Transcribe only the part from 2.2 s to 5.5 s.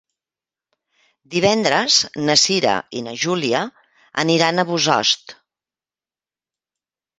na Cira i na Júlia aniran a Bossòst.